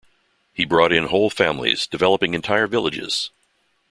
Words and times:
He 0.51 0.65
brought 0.65 0.91
in 0.91 1.09
whole 1.09 1.29
families, 1.29 1.85
developing 1.85 2.33
entire 2.33 2.65
villages. 2.65 3.29